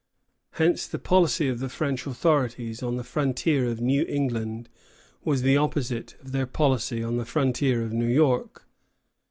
Hence 0.53 0.87
the 0.87 0.97
policy 0.97 1.47
of 1.47 1.59
the 1.59 1.69
French 1.69 2.07
authorities 2.07 2.81
on 2.81 2.95
the 2.97 3.03
frontier 3.03 3.67
of 3.69 3.81
New 3.81 4.03
England 4.07 4.67
was 5.23 5.43
the 5.43 5.57
opposite 5.57 6.15
of 6.21 6.31
their 6.31 6.47
policy 6.47 7.03
on 7.03 7.17
the 7.17 7.23
frontier 7.25 7.83
of 7.83 7.93
New 7.93 8.07
York. 8.09 8.65